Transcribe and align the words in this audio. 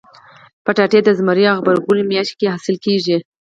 کچالو 0.65 0.99
د 1.05 1.09
زمري 1.19 1.45
او 1.51 1.57
غبرګولي 1.61 2.03
میاشت 2.11 2.33
کې 2.39 2.51
حاصل 2.53 2.75
کېږي 2.85 3.17